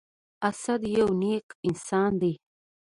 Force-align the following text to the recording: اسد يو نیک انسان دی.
اسد 0.49 0.81
يو 0.95 1.07
نیک 1.21 1.47
انسان 1.67 2.11
دی. 2.21 2.33